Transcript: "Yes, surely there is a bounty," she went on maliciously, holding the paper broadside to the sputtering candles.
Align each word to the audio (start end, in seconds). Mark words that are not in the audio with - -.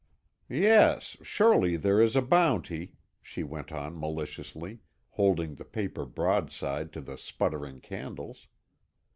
"Yes, 0.49 1.15
surely 1.21 1.75
there 1.77 2.01
is 2.01 2.15
a 2.15 2.23
bounty," 2.23 2.93
she 3.21 3.43
went 3.43 3.71
on 3.71 3.99
maliciously, 3.99 4.79
holding 5.11 5.53
the 5.53 5.63
paper 5.63 6.07
broadside 6.07 6.91
to 6.93 7.01
the 7.01 7.19
sputtering 7.19 7.77
candles. 7.77 8.47